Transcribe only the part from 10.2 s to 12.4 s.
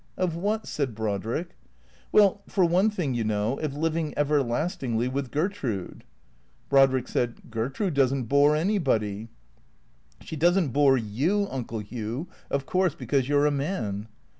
She does n't bore you, Uncle Hugh,